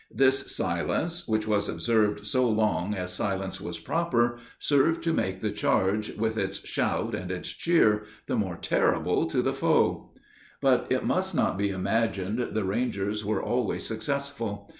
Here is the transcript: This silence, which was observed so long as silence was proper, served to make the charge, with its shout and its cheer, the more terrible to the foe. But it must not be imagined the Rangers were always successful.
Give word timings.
This 0.09 0.55
silence, 0.55 1.27
which 1.27 1.47
was 1.47 1.69
observed 1.69 2.25
so 2.25 2.49
long 2.49 2.95
as 2.95 3.13
silence 3.13 3.61
was 3.61 3.77
proper, 3.77 4.39
served 4.57 5.03
to 5.03 5.13
make 5.13 5.41
the 5.41 5.51
charge, 5.51 6.15
with 6.17 6.39
its 6.39 6.65
shout 6.65 7.13
and 7.13 7.29
its 7.31 7.49
cheer, 7.49 8.05
the 8.25 8.35
more 8.35 8.55
terrible 8.57 9.27
to 9.27 9.43
the 9.43 9.53
foe. 9.53 10.09
But 10.59 10.91
it 10.91 11.05
must 11.05 11.35
not 11.35 11.55
be 11.55 11.69
imagined 11.69 12.39
the 12.55 12.63
Rangers 12.63 13.23
were 13.23 13.43
always 13.43 13.85
successful. 13.85 14.67